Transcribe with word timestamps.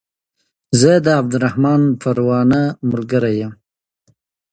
زه 0.79 0.91
د 1.05 1.07
عبدالرحمن 1.19 1.81
پروانه 2.01 2.61
ملګری 2.91 3.35
يم 3.41 3.53